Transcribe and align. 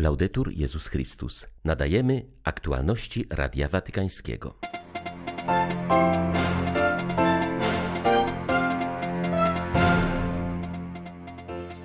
Laudetur 0.00 0.52
Jezus 0.52 0.88
Chrystus. 0.88 1.46
Nadajemy 1.64 2.26
aktualności 2.44 3.26
Radia 3.30 3.68
Watykańskiego. 3.68 4.54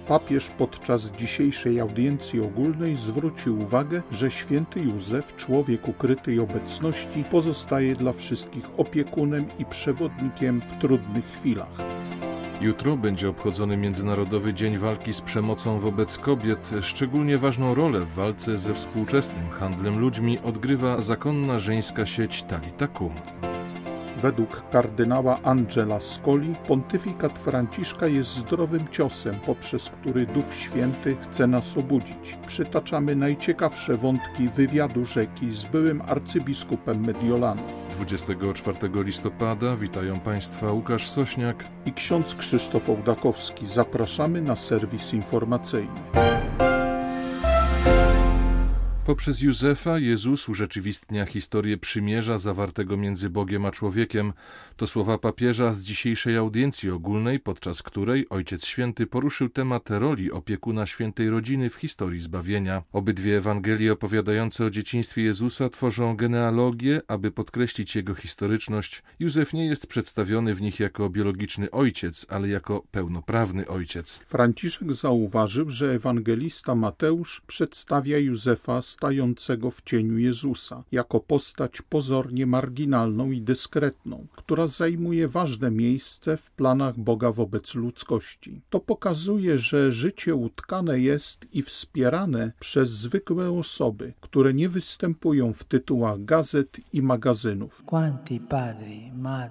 Papież 0.08 0.50
podczas 0.58 1.12
dzisiejszej 1.12 1.80
audiencji 1.80 2.42
ogólnej 2.42 2.98
zwrócił 2.98 3.62
uwagę, 3.62 4.02
że 4.12 4.32
święty 4.32 4.80
Józef, 4.80 5.36
człowiek 5.36 5.88
ukrytej 5.88 6.40
obecności, 6.40 7.24
pozostaje 7.24 7.96
dla 7.96 8.14
wszystkich 8.14 8.66
opiekunem 8.78 9.46
i 9.60 9.66
przewodnikiem 9.66 10.62
w 10.62 10.82
trudnych 10.82 11.26
chwilach. 11.26 12.03
Jutro 12.64 12.98
będzie 12.98 13.30
obchodzony 13.30 13.78
Międzynarodowy 13.78 14.54
Dzień 14.54 14.78
Walki 14.78 15.14
z 15.14 15.22
Przemocą 15.22 15.80
wobec 15.80 16.18
Kobiet. 16.18 16.72
Szczególnie 16.82 17.38
ważną 17.38 17.76
rolę 17.76 18.00
w 18.00 18.14
walce 18.14 18.58
ze 18.58 18.74
współczesnym 18.74 19.50
handlem 19.50 20.00
ludźmi 20.00 20.40
odgrywa 20.40 21.02
zakonna 21.02 21.60
żeńska 21.60 22.06
sieć 22.06 22.44
Talita 22.44 22.88
Kum. 22.88 23.14
Według 24.24 24.70
kardynała 24.70 25.40
Angela 25.42 26.00
Scoli 26.00 26.56
pontyfikat 26.68 27.40
Franciszka 27.40 28.08
jest 28.08 28.30
zdrowym 28.30 28.88
ciosem, 28.88 29.36
poprzez 29.46 29.90
który 29.90 30.26
Duch 30.26 30.54
Święty 30.54 31.18
chce 31.22 31.48
nas 31.48 31.78
obudzić. 31.78 32.38
Przytaczamy 32.46 33.16
najciekawsze 33.16 33.98
wątki 33.98 34.50
wywiadu 34.50 35.06
rzeki 35.06 35.54
z 35.54 35.64
byłym 35.64 36.02
arcybiskupem 36.02 37.06
Mediolanu. 37.06 37.62
24 37.92 38.78
listopada 38.94 39.76
witają 39.76 40.20
Państwa 40.20 40.72
Łukasz 40.72 41.10
Sośniak 41.10 41.66
i 41.86 41.94
ksiądz 41.94 42.36
Krzysztof 42.36 42.90
Ołdakowski. 42.90 43.68
Zapraszamy 43.68 44.42
na 44.42 44.56
serwis 44.56 45.14
informacyjny. 45.14 46.02
Poprzez 49.06 49.42
Józefa 49.42 50.00
Jezus 50.00 50.50
urzeczywistnia 50.50 51.26
historię 51.26 51.78
przymierza 51.78 52.38
zawartego 52.38 52.98
między 52.98 53.30
Bogiem 53.30 53.66
a 53.66 53.72
człowiekiem. 53.72 54.34
To 54.78 54.88
słowa 54.88 55.18
papieża 55.18 55.74
z 55.74 55.84
dzisiejszej 55.84 56.38
audiencji 56.38 56.90
ogólnej, 56.90 57.40
podczas 57.40 57.84
której 57.84 58.30
Ojciec 58.30 58.66
Święty 58.66 59.08
poruszył 59.08 59.50
temat 59.50 59.90
roli 59.90 60.32
opiekuna 60.32 60.86
świętej 60.86 61.30
rodziny 61.30 61.70
w 61.70 61.76
historii 61.76 62.22
zbawienia. 62.22 62.84
Obydwie 62.94 63.38
Ewangelie 63.38 63.94
opowiadające 63.94 64.66
o 64.66 64.70
dzieciństwie 64.70 65.22
Jezusa 65.22 65.70
tworzą 65.70 66.16
genealogię, 66.16 67.02
aby 67.08 67.32
podkreślić 67.32 67.96
jego 67.96 68.16
historyczność. 68.16 69.04
Józef 69.20 69.54
nie 69.54 69.66
jest 69.66 69.88
przedstawiony 69.88 70.56
w 70.56 70.62
nich 70.62 70.80
jako 70.80 71.10
biologiczny 71.10 71.72
ojciec, 71.72 72.26
ale 72.30 72.48
jako 72.48 72.84
pełnoprawny 72.92 73.68
ojciec. 73.68 74.18
Franciszek 74.26 74.94
zauważył, 74.94 75.70
że 75.70 75.94
ewangelista 75.94 76.76
Mateusz 76.76 77.42
przedstawia 77.48 78.18
Józefa 78.18 78.82
stającego 78.94 79.72
w 79.72 79.82
cieniu 79.82 80.18
Jezusa, 80.18 80.84
jako 80.92 81.20
postać 81.20 81.82
pozornie 81.82 82.46
marginalną 82.46 83.32
i 83.32 83.42
dyskretną, 83.42 84.28
która 84.36 84.68
zajmuje 84.68 85.28
ważne 85.28 85.72
miejsce 85.72 86.38
w 86.38 86.52
planach 86.52 87.00
Boga 87.00 87.32
wobec 87.32 87.76
ludzkości. 87.76 88.62
To 88.70 88.80
pokazuje, 88.80 89.58
że 89.58 89.92
życie 89.92 90.36
utkane 90.36 91.00
jest 91.00 91.46
i 91.54 91.62
wspierane 91.64 92.52
przez 92.60 92.90
zwykłe 92.90 93.52
osoby, 93.52 94.14
które 94.22 94.54
nie 94.54 94.70
występują 94.70 95.54
w 95.54 95.64
tytułach 95.64 96.26
gazet 96.26 96.78
i 96.94 97.02
magazynów. 97.02 97.84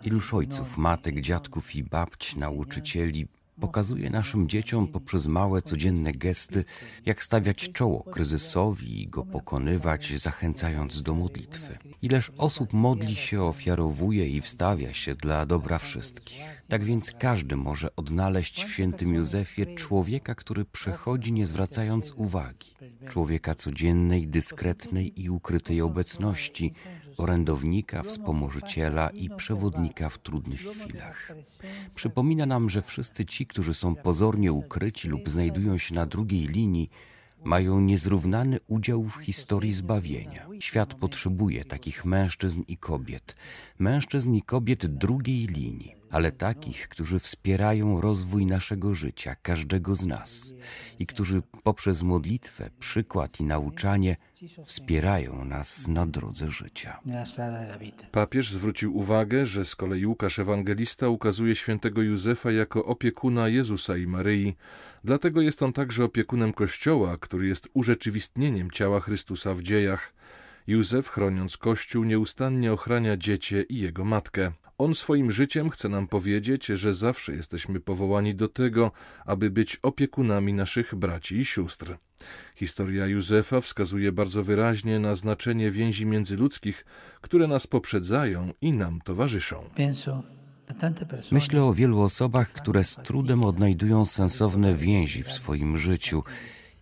Iluż 0.04 0.34
ojców, 0.34 0.78
matek, 0.78 1.20
dziadków 1.20 1.74
i 1.76 1.84
babć, 1.84 2.36
nauczycieli, 2.36 3.26
pokazuje 3.62 4.10
naszym 4.10 4.48
dzieciom 4.48 4.88
poprzez 4.88 5.26
małe 5.26 5.62
codzienne 5.62 6.12
gesty, 6.12 6.64
jak 7.06 7.22
stawiać 7.22 7.72
czoło 7.72 8.02
kryzysowi 8.02 9.02
i 9.02 9.08
go 9.08 9.24
pokonywać, 9.24 10.20
zachęcając 10.20 11.02
do 11.02 11.14
modlitwy. 11.14 11.78
Ileż 12.02 12.32
osób 12.38 12.72
modli 12.72 13.16
się, 13.16 13.42
ofiarowuje 13.42 14.28
i 14.28 14.40
wstawia 14.40 14.94
się 14.94 15.14
dla 15.14 15.46
dobra 15.46 15.78
wszystkich. 15.78 16.40
Tak 16.68 16.84
więc 16.84 17.12
każdy 17.18 17.56
może 17.56 17.96
odnaleźć 17.96 18.64
w 18.64 18.72
świętym 18.72 19.14
Józefie 19.14 19.74
człowieka, 19.74 20.34
który 20.34 20.64
przechodzi 20.64 21.32
nie 21.32 21.46
zwracając 21.46 22.12
uwagi, 22.16 22.74
człowieka 23.08 23.54
codziennej, 23.54 24.28
dyskretnej 24.28 25.22
i 25.22 25.30
ukrytej 25.30 25.80
obecności, 25.80 26.72
orędownika, 27.22 28.02
wspomożyciela 28.02 29.10
i 29.10 29.30
przewodnika 29.30 30.08
w 30.08 30.18
trudnych 30.18 30.60
chwilach. 30.60 31.32
Przypomina 31.94 32.46
nam, 32.46 32.70
że 32.70 32.82
wszyscy 32.82 33.24
ci, 33.24 33.46
którzy 33.46 33.74
są 33.74 33.94
pozornie 33.94 34.52
ukryci 34.52 35.08
lub 35.08 35.28
znajdują 35.28 35.78
się 35.78 35.94
na 35.94 36.06
drugiej 36.06 36.46
linii, 36.46 36.90
mają 37.44 37.80
niezrównany 37.80 38.60
udział 38.68 39.04
w 39.04 39.16
historii 39.16 39.72
zbawienia. 39.72 40.46
Świat 40.60 40.94
potrzebuje 40.94 41.64
takich 41.64 42.04
mężczyzn 42.04 42.62
i 42.68 42.76
kobiet, 42.76 43.36
mężczyzn 43.78 44.34
i 44.34 44.42
kobiet 44.42 44.86
drugiej 44.86 45.46
linii, 45.46 46.01
ale 46.12 46.32
takich, 46.32 46.88
którzy 46.88 47.18
wspierają 47.18 48.00
rozwój 48.00 48.46
naszego 48.46 48.94
życia, 48.94 49.36
każdego 49.42 49.94
z 49.94 50.06
nas 50.06 50.52
i 50.98 51.06
którzy 51.06 51.42
poprzez 51.62 52.02
modlitwę, 52.02 52.70
przykład 52.78 53.40
i 53.40 53.44
nauczanie 53.44 54.16
wspierają 54.64 55.44
nas 55.44 55.88
na 55.88 56.06
drodze 56.06 56.50
życia. 56.50 57.00
Papież 58.12 58.52
zwrócił 58.52 58.96
uwagę, 58.96 59.46
że 59.46 59.64
z 59.64 59.76
kolei 59.76 60.06
Łukasz 60.06 60.38
Ewangelista 60.38 61.08
ukazuje 61.08 61.54
świętego 61.54 62.02
Józefa 62.02 62.52
jako 62.52 62.84
opiekuna 62.84 63.48
Jezusa 63.48 63.96
i 63.96 64.06
Maryi. 64.06 64.56
Dlatego 65.04 65.40
jest 65.40 65.62
on 65.62 65.72
także 65.72 66.04
opiekunem 66.04 66.52
Kościoła, 66.52 67.16
który 67.16 67.46
jest 67.46 67.68
urzeczywistnieniem 67.74 68.70
ciała 68.70 69.00
Chrystusa 69.00 69.54
w 69.54 69.62
dziejach. 69.62 70.14
Józef, 70.66 71.08
chroniąc 71.08 71.56
Kościół, 71.56 72.04
nieustannie 72.04 72.72
ochrania 72.72 73.16
dziecię 73.16 73.62
i 73.62 73.78
jego 73.78 74.04
matkę. 74.04 74.52
On 74.82 74.94
swoim 74.94 75.32
życiem 75.32 75.70
chce 75.70 75.88
nam 75.88 76.06
powiedzieć, 76.06 76.66
że 76.66 76.94
zawsze 76.94 77.34
jesteśmy 77.34 77.80
powołani 77.80 78.34
do 78.34 78.48
tego, 78.48 78.90
aby 79.26 79.50
być 79.50 79.78
opiekunami 79.82 80.54
naszych 80.54 80.94
braci 80.94 81.36
i 81.36 81.44
sióstr. 81.44 81.96
Historia 82.56 83.06
Józefa 83.06 83.60
wskazuje 83.60 84.12
bardzo 84.12 84.44
wyraźnie 84.44 84.98
na 84.98 85.14
znaczenie 85.16 85.70
więzi 85.70 86.06
międzyludzkich, 86.06 86.84
które 87.20 87.46
nas 87.46 87.66
poprzedzają 87.66 88.52
i 88.60 88.72
nam 88.72 89.00
towarzyszą. 89.04 89.64
Myślę 91.30 91.64
o 91.64 91.74
wielu 91.74 92.00
osobach, 92.00 92.52
które 92.52 92.84
z 92.84 92.96
trudem 92.96 93.44
odnajdują 93.44 94.04
sensowne 94.04 94.74
więzi 94.74 95.22
w 95.22 95.32
swoim 95.32 95.78
życiu 95.78 96.22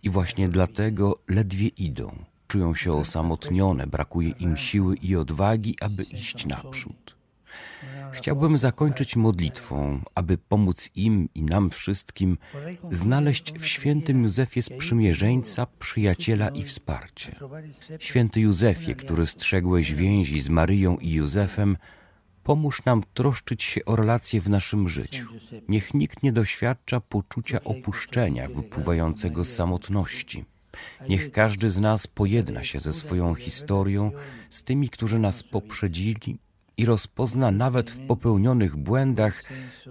i 0.03 0.09
właśnie 0.09 0.49
dlatego 0.49 1.19
ledwie 1.29 1.67
idą. 1.67 2.23
Czują 2.47 2.75
się 2.75 2.93
osamotnione, 2.93 3.87
brakuje 3.87 4.29
im 4.29 4.57
siły 4.57 4.95
i 4.95 5.15
odwagi, 5.15 5.75
aby 5.81 6.03
iść 6.03 6.45
naprzód. 6.45 7.21
Chciałbym 8.11 8.57
zakończyć 8.57 9.15
modlitwą, 9.15 10.01
aby 10.15 10.37
pomóc 10.37 10.89
im 10.95 11.29
i 11.35 11.43
nam 11.43 11.69
wszystkim 11.69 12.37
znaleźć 12.91 13.53
w 13.59 13.65
świętym 13.65 14.23
Józefie 14.23 14.61
sprzymierzeńca, 14.61 15.67
przyjaciela 15.79 16.49
i 16.49 16.63
wsparcie. 16.63 17.35
Święty 17.99 18.41
Józefie, 18.41 18.95
który 18.95 19.25
strzegłeś 19.25 19.93
więzi 19.93 20.41
z 20.41 20.49
Maryją 20.49 20.97
i 20.97 21.13
Józefem, 21.13 21.77
pomóż 22.43 22.85
nam 22.85 23.03
troszczyć 23.13 23.63
się 23.63 23.85
o 23.85 23.95
relacje 23.95 24.41
w 24.41 24.49
naszym 24.49 24.87
życiu. 24.87 25.27
Niech 25.67 25.93
nikt 25.93 26.23
nie 26.23 26.31
doświadcza 26.31 27.01
poczucia 27.01 27.63
opuszczenia 27.63 28.47
wypływającego 28.47 29.45
z 29.45 29.53
samotności. 29.53 30.45
Niech 31.09 31.31
każdy 31.31 31.71
z 31.71 31.79
nas 31.79 32.07
pojedna 32.07 32.63
się 32.63 32.79
ze 32.79 32.93
swoją 32.93 33.35
historią, 33.35 34.11
z 34.49 34.63
tymi, 34.63 34.89
którzy 34.89 35.19
nas 35.19 35.43
poprzedzili 35.43 36.37
i 36.81 36.85
rozpozna 36.85 37.51
nawet 37.51 37.89
w 37.89 38.07
popełnionych 38.07 38.75
błędach 38.75 39.43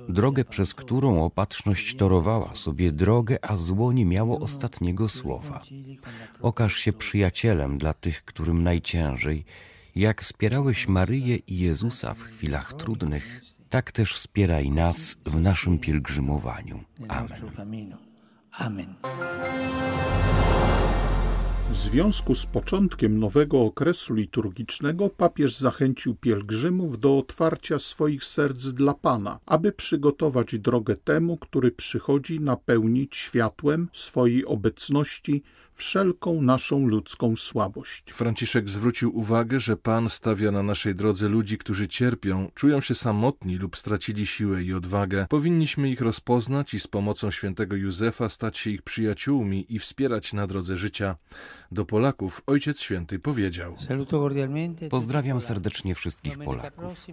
drogę, 0.08 0.44
przez 0.44 0.74
którą 0.74 1.24
opatrzność 1.24 1.96
torowała 1.96 2.54
sobie 2.54 2.92
drogę, 2.92 3.38
a 3.42 3.56
zło 3.56 3.92
nie 3.92 4.04
miało 4.04 4.38
ostatniego 4.40 5.08
słowa. 5.08 5.62
Okaż 6.40 6.76
się 6.76 6.92
przyjacielem 6.92 7.78
dla 7.78 7.94
tych, 7.94 8.24
którym 8.24 8.62
najciężej. 8.62 9.44
Jak 9.96 10.22
wspierałeś 10.22 10.88
Maryję 10.88 11.36
i 11.36 11.58
Jezusa 11.58 12.14
w 12.14 12.22
chwilach 12.22 12.72
trudnych, 12.72 13.40
tak 13.68 13.92
też 13.92 14.14
wspieraj 14.14 14.70
nas 14.70 15.16
w 15.26 15.40
naszym 15.40 15.78
pielgrzymowaniu. 15.78 16.80
Amen. 17.08 17.96
Amen. 18.52 18.94
W 21.70 21.76
związku 21.76 22.34
z 22.34 22.46
początkiem 22.46 23.18
nowego 23.18 23.60
okresu 23.62 24.14
liturgicznego 24.14 25.08
papież 25.08 25.56
zachęcił 25.56 26.14
pielgrzymów 26.14 27.00
do 27.00 27.18
otwarcia 27.18 27.78
swoich 27.78 28.24
serc 28.24 28.66
dla 28.66 28.94
Pana, 28.94 29.38
aby 29.46 29.72
przygotować 29.72 30.58
drogę 30.58 30.96
temu, 30.96 31.36
który 31.36 31.70
przychodzi 31.70 32.40
napełnić 32.40 33.16
światłem 33.16 33.88
swojej 33.92 34.46
obecności 34.46 35.42
wszelką 35.72 36.42
naszą 36.42 36.86
ludzką 36.86 37.36
słabość. 37.36 38.12
Franciszek 38.12 38.68
zwrócił 38.68 39.18
uwagę, 39.18 39.60
że 39.60 39.76
Pan 39.76 40.08
stawia 40.08 40.50
na 40.50 40.62
naszej 40.62 40.94
drodze 40.94 41.28
ludzi, 41.28 41.58
którzy 41.58 41.88
cierpią, 41.88 42.50
czują 42.54 42.80
się 42.80 42.94
samotni 42.94 43.56
lub 43.56 43.76
stracili 43.76 44.26
siłę 44.26 44.62
i 44.62 44.74
odwagę. 44.74 45.26
Powinniśmy 45.30 45.90
ich 45.90 46.00
rozpoznać 46.00 46.74
i 46.74 46.80
z 46.80 46.86
pomocą 46.86 47.30
świętego 47.30 47.76
Józefa 47.76 48.28
stać 48.28 48.58
się 48.58 48.70
ich 48.70 48.82
przyjaciółmi 48.82 49.66
i 49.68 49.78
wspierać 49.78 50.32
na 50.32 50.46
drodze 50.46 50.76
życia. 50.76 51.16
Do 51.72 51.84
Polaków 51.84 52.42
Ojciec 52.46 52.80
Święty 52.80 53.18
powiedział: 53.18 53.76
Pozdrawiam 54.90 55.40
serdecznie 55.40 55.94
wszystkich 55.94 56.38
Polaków. 56.38 57.06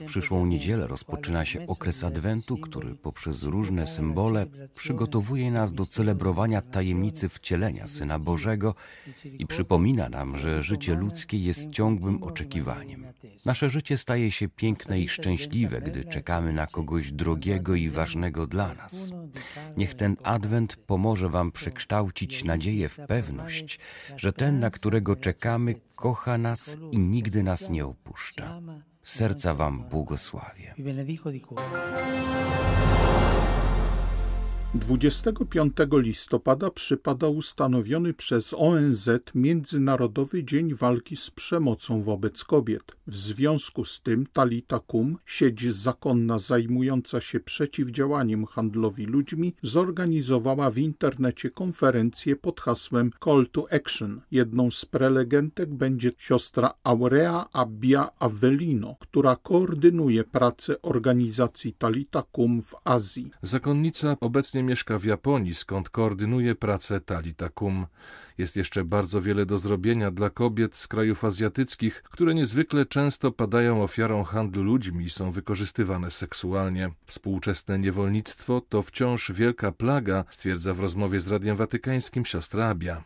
W 0.00 0.04
przyszłą 0.04 0.46
niedzielę 0.46 0.86
rozpoczyna 0.86 1.44
się 1.44 1.66
okres 1.66 2.04
Adwentu, 2.04 2.56
który 2.56 2.94
poprzez 2.94 3.42
różne 3.42 3.86
symbole 3.86 4.46
przygotowuje 4.76 5.50
nas 5.50 5.72
do 5.72 5.86
celebrowania 5.86 6.62
tajemnicy 6.62 7.28
wcielenia 7.28 7.85
Syna 7.88 8.18
Bożego 8.18 8.74
i 9.38 9.46
przypomina 9.46 10.08
nam, 10.08 10.36
że 10.36 10.62
życie 10.62 10.94
ludzkie 10.94 11.38
jest 11.38 11.70
ciągłym 11.70 12.22
oczekiwaniem. 12.22 13.06
Nasze 13.44 13.70
życie 13.70 13.98
staje 13.98 14.30
się 14.30 14.48
piękne 14.48 15.00
i 15.00 15.08
szczęśliwe, 15.08 15.80
gdy 15.80 16.04
czekamy 16.04 16.52
na 16.52 16.66
kogoś 16.66 17.12
drogiego 17.12 17.74
i 17.74 17.90
ważnego 17.90 18.46
dla 18.46 18.74
nas. 18.74 19.12
Niech 19.76 19.94
ten 19.94 20.16
Adwent 20.22 20.76
pomoże 20.76 21.28
Wam 21.28 21.52
przekształcić 21.52 22.44
nadzieję 22.44 22.88
w 22.88 22.96
pewność, 23.08 23.78
że 24.16 24.32
ten, 24.32 24.60
na 24.60 24.70
którego 24.70 25.16
czekamy, 25.16 25.74
kocha 25.96 26.38
nas 26.38 26.76
i 26.92 26.98
nigdy 26.98 27.42
nas 27.42 27.70
nie 27.70 27.86
opuszcza. 27.86 28.60
Serca 29.02 29.54
Wam 29.54 29.84
błogosławię. 29.90 30.74
25 34.76 35.72
listopada 35.92 36.70
przypada 36.70 37.28
ustanowiony 37.28 38.14
przez 38.14 38.54
ONZ 38.58 39.10
Międzynarodowy 39.34 40.44
Dzień 40.44 40.74
Walki 40.74 41.16
z 41.16 41.30
Przemocą 41.30 42.02
wobec 42.02 42.44
Kobiet. 42.44 42.96
W 43.06 43.16
związku 43.16 43.84
z 43.84 44.00
tym 44.00 44.26
Talita 44.32 44.78
Kum, 44.78 45.18
sieć 45.26 45.74
zakonna 45.74 46.38
zajmująca 46.38 47.20
się 47.20 47.40
przeciwdziałaniem 47.40 48.46
handlowi 48.46 49.06
ludźmi, 49.06 49.54
zorganizowała 49.62 50.70
w 50.70 50.78
internecie 50.78 51.50
konferencję 51.50 52.36
pod 52.36 52.60
hasłem 52.60 53.10
Call 53.24 53.46
to 53.52 53.72
Action. 53.72 54.20
Jedną 54.30 54.70
z 54.70 54.84
prelegentek 54.84 55.74
będzie 55.74 56.12
siostra 56.18 56.74
Aurea 56.84 57.46
Abbia 57.52 58.10
Avellino, 58.18 58.96
która 59.00 59.36
koordynuje 59.36 60.24
pracę 60.24 60.82
organizacji 60.82 61.72
Talita 61.72 62.22
Kum 62.22 62.62
w 62.62 62.74
Azji. 62.84 63.30
Zakonnica 63.42 64.16
obecnie 64.20 64.65
mieszka 64.66 64.98
w 64.98 65.04
Japonii, 65.04 65.54
skąd 65.54 65.90
koordynuje 65.90 66.54
pracę 66.54 67.00
Talita. 67.00 67.48
Jest 68.38 68.56
jeszcze 68.56 68.84
bardzo 68.84 69.22
wiele 69.22 69.46
do 69.46 69.58
zrobienia 69.58 70.10
dla 70.10 70.30
kobiet 70.30 70.76
z 70.76 70.88
krajów 70.88 71.24
azjatyckich, 71.24 72.02
które 72.02 72.34
niezwykle 72.34 72.86
często 72.86 73.32
padają 73.32 73.82
ofiarą 73.82 74.24
handlu 74.24 74.62
ludźmi 74.62 75.04
i 75.04 75.10
są 75.10 75.30
wykorzystywane 75.30 76.10
seksualnie. 76.10 76.90
Współczesne 77.06 77.78
niewolnictwo 77.78 78.62
to 78.68 78.82
wciąż 78.82 79.32
wielka 79.32 79.72
plaga, 79.72 80.24
stwierdza 80.30 80.74
w 80.74 80.80
rozmowie 80.80 81.20
z 81.20 81.28
Radiem 81.28 81.56
Watykańskim 81.56 82.24
siostra 82.24 82.68
Abia. 82.68 83.02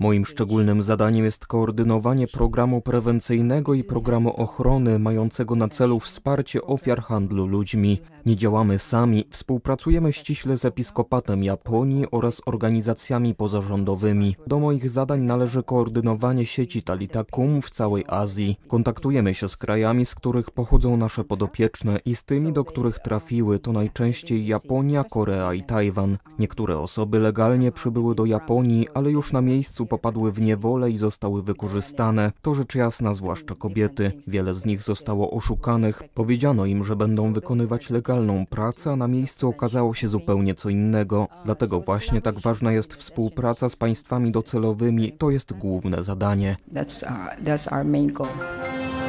Moim 0.00 0.26
szczególnym 0.26 0.82
zadaniem 0.82 1.24
jest 1.24 1.46
koordynowanie 1.46 2.26
programu 2.26 2.80
prewencyjnego 2.80 3.74
i 3.74 3.84
programu 3.84 4.36
ochrony 4.36 4.98
mającego 4.98 5.56
na 5.56 5.68
celu 5.68 6.00
wsparcie 6.00 6.62
ofiar 6.62 7.02
handlu 7.02 7.46
ludźmi. 7.46 8.00
Nie 8.26 8.36
działamy 8.36 8.78
sami, 8.78 9.24
współpracujemy 9.30 10.12
ściśle 10.12 10.56
z 10.56 10.64
Episkopatem 10.64 11.44
Japonii 11.44 12.06
oraz 12.10 12.42
organizacjami 12.90 13.34
pozarządowymi. 13.34 14.36
Do 14.46 14.58
moich 14.58 14.90
zadań 14.90 15.20
należy 15.20 15.62
koordynowanie 15.62 16.46
sieci 16.46 16.82
Talita 16.82 17.24
Kum 17.24 17.62
w 17.62 17.70
całej 17.70 18.04
Azji. 18.08 18.56
Kontaktujemy 18.68 19.34
się 19.34 19.48
z 19.48 19.56
krajami, 19.56 20.06
z 20.06 20.14
których 20.14 20.50
pochodzą 20.50 20.96
nasze 20.96 21.24
podopieczne 21.24 21.98
i 22.04 22.14
z 22.14 22.22
tymi, 22.22 22.52
do 22.52 22.64
których 22.64 22.98
trafiły, 22.98 23.58
to 23.58 23.72
najczęściej 23.72 24.46
Japonia, 24.46 25.04
Korea 25.04 25.54
i 25.54 25.62
Tajwan. 25.62 26.18
Niektóre 26.38 26.78
osoby 26.78 27.18
legalnie 27.18 27.72
przybyły 27.72 28.14
do 28.14 28.24
Japonii, 28.24 28.88
ale 28.94 29.10
już 29.10 29.32
na 29.32 29.40
miejscu 29.40 29.86
popadły 29.86 30.32
w 30.32 30.40
niewolę 30.40 30.90
i 30.90 30.98
zostały 30.98 31.42
wykorzystane. 31.42 32.32
To 32.42 32.54
rzecz 32.54 32.74
jasna, 32.74 33.14
zwłaszcza 33.14 33.54
kobiety. 33.54 34.12
Wiele 34.28 34.54
z 34.54 34.64
nich 34.64 34.82
zostało 34.82 35.30
oszukanych. 35.30 36.02
Powiedziano 36.14 36.66
im, 36.66 36.84
że 36.84 36.96
będą 36.96 37.32
wykonywać 37.32 37.90
legalną 37.90 38.46
pracę, 38.46 38.92
a 38.92 38.96
na 38.96 39.08
miejscu 39.08 39.48
okazało 39.48 39.94
się 39.94 40.08
zupełnie 40.08 40.54
co 40.54 40.68
innego. 40.68 41.28
Dlatego 41.44 41.80
właśnie 41.80 42.20
tak 42.20 42.40
ważna 42.40 42.72
jest 42.72 42.79
współpraca 42.86 43.68
z 43.68 43.76
państwami 43.76 44.32
docelowymi. 44.32 45.12
To 45.12 45.30
jest 45.30 45.52
główne 45.52 46.04
zadanie. 46.04 46.56
That's 46.74 47.04
our, 47.04 47.44
that's. 47.44 48.99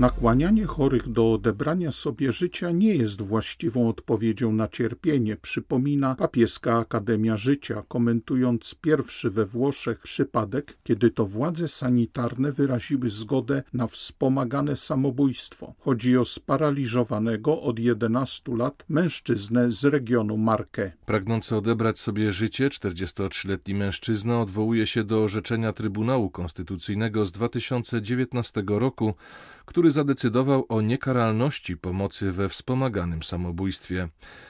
Nakłanianie 0.00 0.64
chorych 0.64 1.08
do 1.08 1.32
odebrania 1.32 1.92
sobie 1.92 2.32
życia 2.32 2.70
nie 2.70 2.94
jest 2.94 3.22
właściwą 3.22 3.88
odpowiedzią 3.88 4.52
na 4.52 4.68
cierpienie, 4.68 5.36
przypomina 5.36 6.14
papieska 6.14 6.78
Akademia 6.78 7.36
Życia, 7.36 7.82
komentując 7.88 8.74
pierwszy 8.80 9.30
we 9.30 9.46
Włoszech 9.46 9.98
przypadek, 9.98 10.78
kiedy 10.82 11.10
to 11.10 11.26
władze 11.26 11.68
sanitarne 11.68 12.52
wyraziły 12.52 13.10
zgodę 13.10 13.62
na 13.72 13.86
wspomagane 13.86 14.76
samobójstwo. 14.76 15.74
Chodzi 15.78 16.16
o 16.18 16.24
sparaliżowanego 16.24 17.62
od 17.62 17.78
11 17.78 18.56
lat 18.56 18.84
mężczyznę 18.88 19.70
z 19.70 19.84
regionu 19.84 20.36
Marke. 20.36 20.92
Pragnący 21.06 21.56
odebrać 21.56 21.98
sobie 21.98 22.32
życie, 22.32 22.68
43-letni 22.68 23.74
mężczyzna 23.74 24.40
odwołuje 24.40 24.86
się 24.86 25.04
do 25.04 25.22
orzeczenia 25.22 25.72
Trybunału 25.72 26.30
Konstytucyjnego 26.30 27.26
z 27.26 27.32
2019 27.32 28.62
roku, 28.66 29.14
który 29.70 29.89
zadecydował 29.92 30.66
o 30.68 30.80
niekaralności 30.80 31.76
pomocy 31.76 32.32
we 32.32 32.48
wspomaganym 32.48 33.22
samobójstwie. 33.22 34.08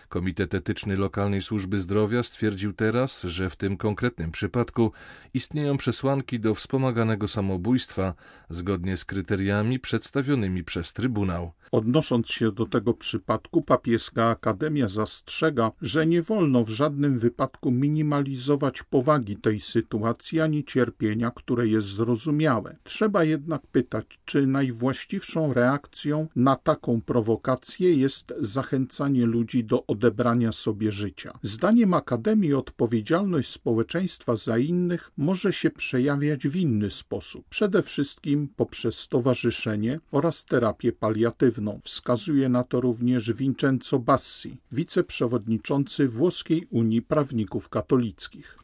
Komitet 0.08 0.54
Etyczny 0.54 0.96
Lokalnej 0.96 1.42
Służby 1.42 1.80
Zdrowia 1.80 2.22
stwierdził 2.22 2.72
teraz, 2.72 3.22
że 3.22 3.50
w 3.50 3.56
tym 3.56 3.76
konkretnym 3.76 4.30
przypadku 4.30 4.92
istnieją 5.34 5.76
przesłanki 5.76 6.40
do 6.40 6.54
wspomaganego 6.54 7.28
samobójstwa 7.28 8.14
zgodnie 8.50 8.96
z 8.96 9.04
kryteriami 9.04 9.80
przedstawionymi 9.80 10.64
przez 10.64 10.92
Trybunał. 10.92 11.52
Odnosząc 11.72 12.28
się 12.28 12.52
do 12.52 12.66
tego 12.66 12.94
przypadku, 12.94 13.62
papieska 13.62 14.28
akademia 14.28 14.88
zastrzega, 14.88 15.72
że 15.82 16.06
nie 16.06 16.22
wolno 16.22 16.64
w 16.64 16.68
żadnym 16.68 17.18
wypadku 17.18 17.70
minimalizować 17.70 18.82
powagi 18.82 19.36
tej 19.36 19.60
sytuacji 19.60 20.40
ani 20.40 20.64
cierpienia, 20.64 21.30
które 21.30 21.68
jest 21.68 21.88
zrozumiałe. 21.88 22.76
Trzeba 22.84 23.24
jednak 23.24 23.66
pytać, 23.66 24.20
czy 24.24 24.46
najwłaściwszą 24.46 25.52
reakcją 25.52 26.28
na 26.36 26.56
taką 26.56 27.00
prowokację 27.00 27.94
jest 27.94 28.34
zachęcanie 28.38 29.26
ludzi 29.26 29.64
do 29.64 29.86
odebrania 29.86 30.52
sobie 30.52 30.92
życia. 30.92 31.38
Zdaniem 31.42 31.94
Akademii 31.94 32.54
odpowiedzialność 32.54 33.50
społeczeństwa 33.50 34.36
za 34.36 34.58
innych 34.58 35.10
może 35.16 35.52
się 35.52 35.70
przejawiać 35.70 36.48
w 36.48 36.56
inny 36.56 36.90
sposób, 36.90 37.44
przede 37.48 37.82
wszystkim 37.82 38.48
poprzez 38.56 38.98
stowarzyszenie 38.98 40.00
oraz 40.10 40.44
terapię 40.44 40.92
paliatywną. 40.92 41.59
Wskazuje 41.84 42.48
na 42.48 42.64
to 42.64 42.80
również 42.80 43.32
Vincenzo 43.32 43.98
Bassi, 43.98 44.60
wiceprzewodniczący 44.72 46.08
Włoskiej 46.08 46.66
Unii 46.70 47.02
Prawników 47.02 47.68
Katolickich. 47.68 48.58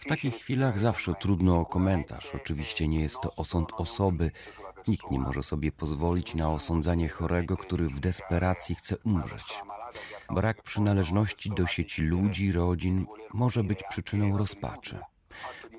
W 0.00 0.08
takich 0.08 0.34
chwilach 0.34 0.78
zawsze 0.78 1.14
trudno 1.14 1.60
o 1.60 1.66
komentarz. 1.66 2.34
Oczywiście 2.34 2.88
nie 2.88 3.00
jest 3.00 3.20
to 3.22 3.30
osąd 3.36 3.72
osoby. 3.76 4.30
Nikt 4.88 5.10
nie 5.10 5.18
może 5.18 5.42
sobie 5.42 5.72
pozwolić 5.72 6.34
na 6.34 6.50
osądzanie 6.50 7.08
chorego, 7.08 7.56
który 7.56 7.88
w 7.88 8.00
desperacji 8.00 8.74
chce 8.74 8.96
umrzeć. 9.04 9.44
Brak 10.30 10.62
przynależności 10.62 11.50
do 11.50 11.66
sieci 11.66 12.02
ludzi, 12.02 12.52
rodzin 12.52 13.06
może 13.34 13.64
być 13.64 13.80
przyczyną 13.90 14.38
rozpaczy. 14.38 14.98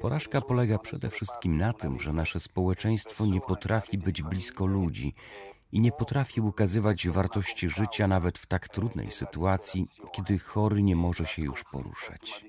Porażka 0.03 0.41
polega 0.41 0.79
przede 0.79 1.10
wszystkim 1.10 1.57
na 1.57 1.74
tym, 1.74 2.00
że 2.00 2.13
nasze 2.13 2.39
społeczeństwo 2.39 3.25
nie 3.25 3.41
potrafi 3.41 3.98
być 3.98 4.22
blisko 4.22 4.65
ludzi 4.65 5.13
i 5.72 5.79
nie 5.79 5.91
potrafi 5.91 6.41
ukazywać 6.41 7.10
wartości 7.10 7.69
życia 7.69 8.07
nawet 8.07 8.38
w 8.38 8.45
tak 8.45 8.69
trudnej 8.69 9.12
sytuacji, 9.12 9.86
kiedy 10.12 10.39
chory 10.39 10.83
nie 10.83 10.95
może 10.95 11.25
się 11.25 11.41
już 11.41 11.63
poruszać. 11.63 12.45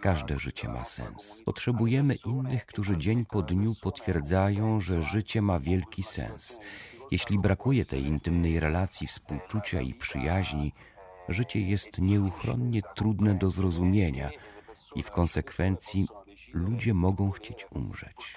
Każde 0.00 0.38
życie 0.38 0.68
ma 0.68 0.84
sens. 0.84 1.42
Potrzebujemy 1.44 2.14
innych, 2.14 2.66
którzy 2.66 2.96
dzień 2.96 3.24
po 3.24 3.42
dniu 3.42 3.72
potwierdzają, 3.82 4.80
że 4.80 5.02
życie 5.02 5.42
ma 5.42 5.60
wielki 5.60 6.02
sens. 6.02 6.60
Jeśli 7.10 7.38
brakuje 7.38 7.84
tej 7.84 8.02
intymnej 8.02 8.60
relacji, 8.60 9.06
współczucia 9.06 9.80
i 9.80 9.94
przyjaźni, 9.94 10.72
życie 11.28 11.60
jest 11.60 11.98
nieuchronnie 11.98 12.82
trudne 12.94 13.34
do 13.34 13.50
zrozumienia 13.50 14.30
i 14.94 15.02
w 15.02 15.10
konsekwencji 15.10 16.06
ludzie 16.54 16.94
mogą 16.94 17.30
chcieć 17.30 17.66
umrzeć. 17.70 18.36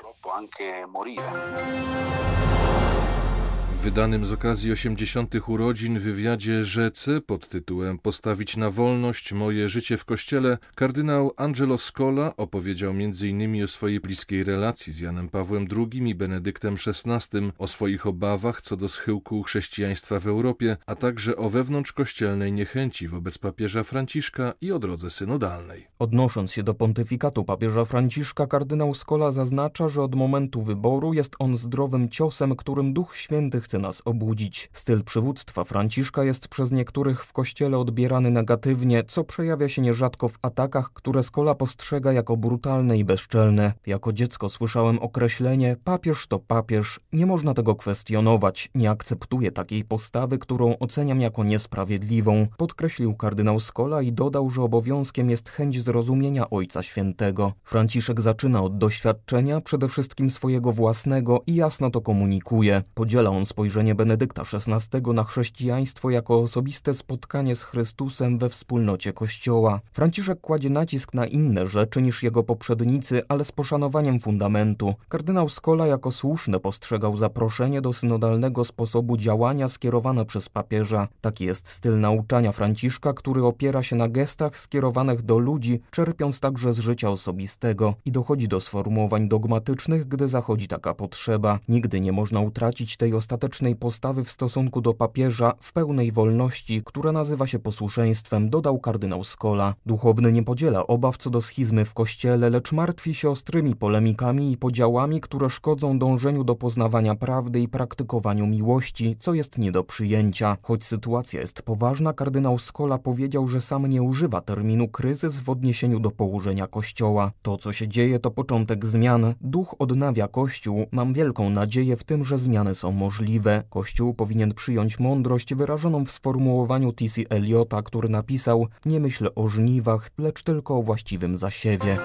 Wydanym 3.87 4.25
z 4.25 4.31
okazji 4.31 4.71
80. 4.71 5.35
urodzin 5.47 5.99
wywiadzie 5.99 6.65
Rzece 6.65 7.21
pod 7.21 7.47
tytułem 7.47 7.99
Postawić 7.99 8.57
na 8.57 8.71
wolność 8.71 9.33
moje 9.33 9.69
życie 9.69 9.97
w 9.97 10.05
kościele, 10.05 10.57
kardynał 10.75 11.31
Angelo 11.37 11.77
Scola 11.77 12.35
opowiedział 12.37 12.91
m.in. 12.91 13.63
o 13.63 13.67
swojej 13.67 13.99
bliskiej 13.99 14.43
relacji 14.43 14.93
z 14.93 14.99
Janem 14.99 15.29
Pawłem 15.29 15.67
II 15.77 16.09
i 16.09 16.15
Benedyktem 16.15 16.75
XVI, 16.87 17.39
o 17.57 17.67
swoich 17.67 18.07
obawach 18.07 18.61
co 18.61 18.77
do 18.77 18.89
schyłku 18.89 19.43
chrześcijaństwa 19.43 20.19
w 20.19 20.27
Europie, 20.27 20.77
a 20.85 20.95
także 20.95 21.35
o 21.35 21.49
wewnątrzkościelnej 21.49 22.51
niechęci 22.51 23.07
wobec 23.07 23.37
papieża 23.37 23.83
Franciszka 23.83 24.53
i 24.61 24.71
o 24.71 24.79
drodze 24.79 25.09
synodalnej. 25.09 25.87
Odnosząc 25.99 26.51
się 26.51 26.63
do 26.63 26.73
pontyfikatu 26.73 27.43
papieża 27.43 27.85
Franciszka, 27.85 28.47
kardynał 28.47 28.93
Scola 28.93 29.31
zaznacza, 29.31 29.89
że 29.89 30.03
od 30.03 30.15
momentu 30.15 30.61
wyboru 30.61 31.13
jest 31.13 31.35
on 31.39 31.57
zdrowym 31.57 32.09
ciosem, 32.09 32.55
którym 32.55 32.93
Duch 32.93 33.15
Święty 33.15 33.61
chce 33.61 33.76
nas 33.79 34.01
obudzić. 34.05 34.69
Styl 34.73 35.03
przywództwa 35.03 35.63
Franciszka 35.63 36.23
jest 36.23 36.47
przez 36.47 36.71
niektórych 36.71 37.25
w 37.25 37.33
kościele 37.33 37.77
odbierany 37.77 38.31
negatywnie, 38.31 39.03
co 39.03 39.23
przejawia 39.23 39.69
się 39.69 39.81
nierzadko 39.81 40.29
w 40.29 40.37
atakach, 40.41 40.93
które 40.93 41.23
Skola 41.23 41.55
postrzega 41.55 42.13
jako 42.13 42.37
brutalne 42.37 42.97
i 42.97 43.05
bezczelne. 43.05 43.73
Jako 43.85 44.13
dziecko 44.13 44.49
słyszałem 44.49 44.99
określenie 44.99 45.75
papież 45.83 46.27
to 46.27 46.39
papież. 46.39 46.99
Nie 47.13 47.25
można 47.25 47.53
tego 47.53 47.75
kwestionować. 47.75 48.69
Nie 48.75 48.89
akceptuję 48.89 49.51
takiej 49.51 49.83
postawy, 49.83 50.37
którą 50.37 50.77
oceniam 50.79 51.21
jako 51.21 51.43
niesprawiedliwą. 51.43 52.47
Podkreślił 52.57 53.15
kardynał 53.15 53.59
Skola 53.59 54.01
i 54.01 54.11
dodał, 54.11 54.49
że 54.49 54.61
obowiązkiem 54.61 55.29
jest 55.29 55.49
chęć 55.49 55.83
zrozumienia 55.83 56.49
Ojca 56.49 56.83
Świętego. 56.83 57.53
Franciszek 57.63 58.21
zaczyna 58.21 58.63
od 58.63 58.77
doświadczenia, 58.77 59.61
przede 59.61 59.87
wszystkim 59.87 60.31
swojego 60.31 60.73
własnego 60.73 61.41
i 61.47 61.55
jasno 61.55 61.89
to 61.89 62.01
komunikuje. 62.01 62.83
Podziela 62.93 63.29
on 63.29 63.45
spojrzenie 63.57 63.95
Benedykta 63.95 64.41
XVI 64.41 65.13
na 65.13 65.23
chrześcijaństwo 65.23 66.09
jako 66.09 66.39
osobiste 66.39 66.93
spotkanie 66.93 67.55
z 67.55 67.63
Chrystusem 67.63 68.37
we 68.37 68.49
wspólnocie 68.49 69.13
Kościoła. 69.13 69.79
Franciszek 69.93 70.41
kładzie 70.41 70.69
nacisk 70.69 71.13
na 71.13 71.25
inne 71.25 71.67
rzeczy 71.67 72.01
niż 72.01 72.23
jego 72.23 72.43
poprzednicy, 72.43 73.21
ale 73.29 73.45
z 73.45 73.51
poszanowaniem 73.51 74.19
fundamentu. 74.19 74.93
Kardynał 75.09 75.49
Skola 75.49 75.87
jako 75.87 76.11
słuszne 76.11 76.59
postrzegał 76.59 77.17
zaproszenie 77.17 77.81
do 77.81 77.93
synodalnego 77.93 78.65
sposobu 78.65 79.17
działania 79.17 79.69
skierowane 79.69 80.25
przez 80.25 80.49
papieża. 80.49 81.07
Taki 81.21 81.45
jest 81.45 81.67
styl 81.67 81.99
nauczania 81.99 82.51
Franciszka, 82.51 83.13
który 83.13 83.43
opiera 83.45 83.83
się 83.83 83.95
na 83.95 84.09
gestach 84.09 84.59
skierowanych 84.59 85.21
do 85.21 85.39
ludzi, 85.39 85.79
czerpiąc 85.91 86.39
także 86.39 86.73
z 86.73 86.79
życia 86.79 87.09
osobistego 87.09 87.93
i 88.05 88.11
dochodzi 88.11 88.47
do 88.47 88.59
sformułowań 88.59 89.27
dogmatycznych, 89.27 90.07
gdy 90.07 90.27
zachodzi 90.27 90.67
taka 90.67 90.93
potrzeba. 90.93 91.59
Nigdy 91.67 91.99
nie 91.99 92.11
można 92.11 92.41
utracić 92.41 92.97
tej 92.97 93.13
ostatecznej 93.13 93.46
postawy 93.79 94.23
w 94.23 94.31
stosunku 94.31 94.81
do 94.81 94.93
papieża 94.93 95.53
w 95.61 95.73
pełnej 95.73 96.11
wolności, 96.11 96.81
która 96.85 97.11
nazywa 97.11 97.47
się 97.47 97.59
posłuszeństwem, 97.59 98.49
dodał 98.49 98.79
kardynał 98.79 99.23
Skola. 99.23 99.73
Duchowny 99.85 100.31
nie 100.31 100.43
podziela 100.43 100.87
obaw 100.87 101.17
co 101.17 101.29
do 101.29 101.41
schizmy 101.41 101.85
w 101.85 101.93
kościele, 101.93 102.49
lecz 102.49 102.71
martwi 102.71 103.13
się 103.13 103.29
ostrymi 103.29 103.75
polemikami 103.75 104.51
i 104.51 104.57
podziałami, 104.57 105.21
które 105.21 105.49
szkodzą 105.49 105.99
dążeniu 105.99 106.43
do 106.43 106.55
poznawania 106.55 107.15
prawdy 107.15 107.59
i 107.59 107.67
praktykowaniu 107.67 108.47
miłości, 108.47 109.15
co 109.19 109.33
jest 109.33 109.57
nie 109.57 109.71
do 109.71 109.83
przyjęcia. 109.83 110.57
Choć 110.61 110.85
sytuacja 110.85 111.41
jest 111.41 111.61
poważna, 111.61 112.13
kardynał 112.13 112.59
Skola 112.59 112.97
powiedział, 112.97 113.47
że 113.47 113.61
sam 113.61 113.87
nie 113.87 114.01
używa 114.01 114.41
terminu 114.41 114.87
kryzys 114.87 115.39
w 115.39 115.49
odniesieniu 115.49 115.99
do 115.99 116.11
położenia 116.11 116.67
kościoła. 116.67 117.31
To, 117.41 117.57
co 117.57 117.73
się 117.73 117.87
dzieje, 117.87 118.19
to 118.19 118.31
początek 118.31 118.85
zmian. 118.85 119.33
Duch 119.41 119.75
odnawia 119.79 120.27
kościół. 120.27 120.85
Mam 120.91 121.13
wielką 121.13 121.49
nadzieję 121.49 121.97
w 121.97 122.03
tym, 122.03 122.25
że 122.25 122.39
zmiany 122.39 122.75
są 122.75 122.91
możliwe. 122.91 123.36
Kościół 123.69 124.13
powinien 124.13 124.53
przyjąć 124.53 124.99
mądrość 124.99 125.53
wyrażoną 125.53 126.05
w 126.05 126.11
sformułowaniu 126.11 126.93
T.C. 126.93 127.21
Eliota, 127.29 127.81
który 127.81 128.09
napisał: 128.09 128.67
Nie 128.85 128.99
myślę 128.99 129.35
o 129.35 129.47
żniwach, 129.47 130.09
lecz 130.17 130.43
tylko 130.43 130.77
o 130.77 130.83
właściwym 130.83 131.37
zasiewie. 131.37 131.97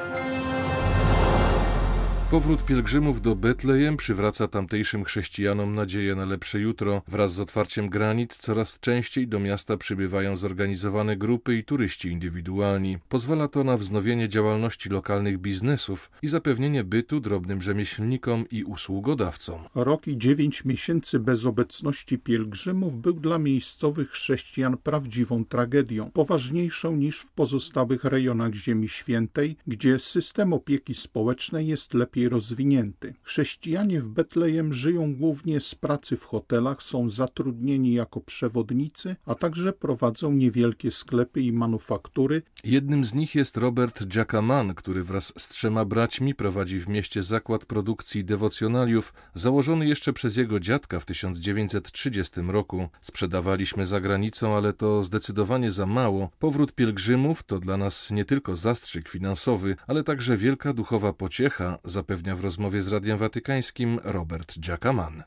Powrót 2.33 2.65
pielgrzymów 2.65 3.23
do 3.23 3.37
Betlejem 3.37 3.97
przywraca 3.97 4.49
tamtejszym 4.49 5.05
chrześcijanom 5.05 5.75
nadzieję 5.75 6.15
na 6.15 6.25
lepsze 6.25 6.61
jutro. 6.61 7.03
Wraz 7.09 7.33
z 7.33 7.41
otwarciem 7.41 7.89
granic 7.89 8.37
coraz 8.37 8.81
częściej 8.81 9.29
do 9.29 9.41
miasta 9.41 9.77
przybywają 9.77 10.37
zorganizowane 10.37 11.17
grupy 11.17 11.57
i 11.57 11.65
turyści 11.65 12.09
indywidualni. 12.09 12.99
Pozwala 13.09 13.49
to 13.49 13.65
na 13.65 13.77
wznowienie 13.77 14.29
działalności 14.29 14.89
lokalnych 14.89 15.39
biznesów 15.39 16.11
i 16.23 16.29
zapewnienie 16.29 16.85
bytu 16.85 17.21
drobnym 17.21 17.63
rzemieślnikom 17.63 18.45
i 18.51 18.65
usługodawcom. 18.65 19.61
Rok 19.75 20.09
i 20.09 20.19
dziewięć 20.19 20.65
miesięcy 20.65 21.19
bez 21.19 21.47
obecności 21.47 22.19
pielgrzymów 22.19 22.97
był 22.97 23.21
dla 23.21 23.39
miejscowych 23.39 24.11
chrześcijan 24.11 24.77
prawdziwą 24.77 25.45
tragedią, 25.45 26.11
poważniejszą 26.11 26.97
niż 26.97 27.21
w 27.21 27.31
pozostałych 27.31 28.05
rejonach 28.05 28.55
Ziemi 28.55 28.89
Świętej, 28.89 29.57
gdzie 29.67 29.99
system 29.99 30.53
opieki 30.53 30.95
społecznej 30.95 31.67
jest 31.67 31.95
lepiej 31.95 32.22
rozwinięty. 32.29 33.15
Chrześcijanie 33.23 34.01
w 34.01 34.09
Betlejem 34.09 34.73
żyją 34.73 35.17
głównie 35.17 35.61
z 35.61 35.75
pracy 35.75 36.17
w 36.17 36.25
hotelach, 36.25 36.83
są 36.83 37.09
zatrudnieni 37.09 37.95
jako 37.95 38.21
przewodnicy, 38.21 39.17
a 39.27 39.35
także 39.35 39.73
prowadzą 39.73 40.33
niewielkie 40.33 40.91
sklepy 40.91 41.41
i 41.41 41.53
manufaktury. 41.53 42.43
Jednym 42.65 43.05
z 43.05 43.15
nich 43.15 43.35
jest 43.35 43.57
Robert 43.57 44.07
Giacaman, 44.07 44.75
który 44.75 45.05
wraz 45.05 45.33
z 45.39 45.49
trzema 45.49 45.85
braćmi 45.85 46.35
prowadzi 46.35 46.79
w 46.79 46.89
mieście 46.89 47.23
zakład 47.23 47.65
produkcji 47.65 48.25
dewocjonaliów, 48.25 49.15
założony 49.35 49.87
jeszcze 49.87 50.13
przez 50.13 50.37
jego 50.37 50.61
dziadka 50.61 51.01
w 51.01 51.05
1930 51.05 52.41
roku. 52.41 52.89
Sprzedawaliśmy 53.03 53.87
za 53.87 54.01
granicą, 54.01 54.57
ale 54.57 54.73
to 54.73 55.03
zdecydowanie 55.03 55.71
za 55.71 55.87
mało. 55.87 56.31
Powrót 56.39 56.73
pielgrzymów 56.73 57.43
to 57.43 57.59
dla 57.59 57.77
nas 57.77 58.11
nie 58.11 58.25
tylko 58.25 58.57
zastrzyk 58.57 59.09
finansowy, 59.09 59.77
ale 59.87 60.05
także 60.05 60.37
wielka 60.37 60.73
duchowa 60.73 61.13
pociecha, 61.13 61.79
zapewnia 62.13 62.37
w 62.37 62.45
rozmowie 62.45 62.83
z 62.83 62.93
Radiem 62.93 63.19
Watykańskim 63.19 63.99
Robert 64.05 64.59
Giacaman. 64.61 65.23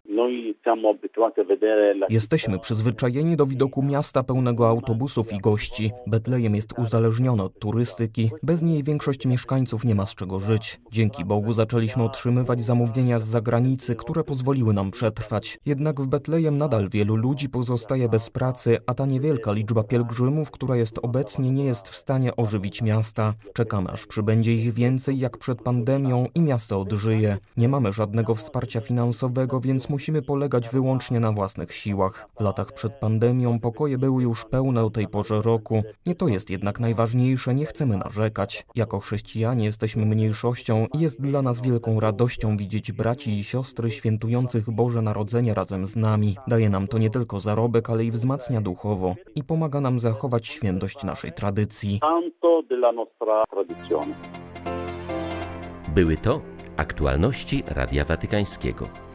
Jesteśmy 2.10 2.60
przyzwyczajeni 2.60 3.36
do 3.36 3.46
widoku 3.46 3.84
miasta 3.84 4.24
pełnego 4.24 4.68
autobusów 4.68 5.34
i 5.34 5.38
gości. 5.38 5.92
Betlejem 6.08 6.56
jest 6.56 6.80
uzależniony 6.80 7.44
od 7.44 7.60
turystyki. 7.60 8.32
Bez 8.44 8.62
niej 8.62 8.84
większość 8.84 9.26
mieszkańców 9.26 9.86
nie 9.86 9.96
ma 9.96 10.06
z 10.06 10.16
czego 10.16 10.40
żyć. 10.40 10.80
Dzięki 10.92 11.26
Bogu 11.26 11.54
zaczęliśmy 11.54 12.04
otrzymywać 12.04 12.62
zamówienia 12.62 13.20
z 13.20 13.24
zagranicy, 13.24 13.96
które 13.96 14.24
pozwoliły 14.24 14.74
nam 14.74 14.92
przetrwać. 14.92 15.60
Jednak 15.66 16.02
w 16.02 16.08
Betlejem 16.08 16.58
nadal 16.58 16.90
wielu 16.90 17.16
ludzi 17.16 17.50
pozostaje 17.50 18.10
bez 18.10 18.30
pracy, 18.30 18.78
a 18.88 18.94
ta 18.94 19.06
niewielka 19.06 19.52
liczba 19.52 19.84
pielgrzymów, 19.84 20.52
która 20.52 20.76
jest 20.76 21.00
obecnie, 21.02 21.52
nie 21.52 21.66
jest 21.66 21.90
w 21.90 21.96
stanie 21.96 22.36
ożywić 22.36 22.82
miasta. 22.82 23.34
Czekamy, 23.54 23.90
aż 23.90 24.06
przybędzie 24.08 24.54
ich 24.54 24.74
więcej 24.74 25.20
jak 25.20 25.38
przed 25.38 25.62
pandemią 25.62 26.28
i 26.36 26.42
miasto 26.42 26.82
odżyje. 26.82 27.38
Nie 27.58 27.70
mamy 27.70 27.94
żadnego 27.94 28.36
wsparcia 28.36 28.82
finansowego, 28.82 29.60
więc 29.60 29.90
musimy 29.90 30.22
polegać 30.22 30.55
wyłącznie 30.64 31.20
na 31.20 31.32
własnych 31.32 31.74
siłach. 31.74 32.30
W 32.40 32.42
latach 32.42 32.72
przed 32.74 32.94
pandemią 32.94 33.60
pokoje 33.60 33.98
były 33.98 34.24
już 34.24 34.46
pełne 34.46 34.86
o 34.86 34.90
tej 34.90 35.08
porze 35.08 35.42
roku. 35.42 35.84
Nie 36.06 36.16
to 36.16 36.28
jest 36.28 36.50
jednak 36.50 36.80
najważniejsze, 36.80 37.56
nie 37.56 37.66
chcemy 37.66 37.98
narzekać. 37.98 38.66
Jako 38.76 39.00
chrześcijanie 39.00 39.66
jesteśmy 39.66 40.06
mniejszością 40.06 40.88
i 40.94 41.00
jest 41.00 41.22
dla 41.22 41.42
nas 41.42 41.62
wielką 41.62 42.00
radością 42.00 42.58
widzieć 42.58 42.92
braci 42.92 43.40
i 43.40 43.44
siostry 43.44 43.92
świętujących 43.92 44.72
Boże 44.72 45.02
Narodzenie 45.02 45.54
razem 45.54 45.86
z 45.86 45.96
nami. 45.96 46.36
Daje 46.48 46.70
nam 46.70 46.88
to 46.88 46.98
nie 46.98 47.10
tylko 47.10 47.40
zarobek, 47.40 47.90
ale 47.90 48.06
i 48.06 48.12
wzmacnia 48.12 48.62
duchowo 48.62 49.16
i 49.36 49.44
pomaga 49.44 49.82
nam 49.82 50.00
zachować 50.00 50.48
świętość 50.48 51.04
naszej 51.04 51.34
tradycji. 51.34 52.00
Były 55.96 56.18
to 56.18 56.42
aktualności 56.78 57.64
Radia 57.68 58.06
Watykańskiego. 58.06 59.15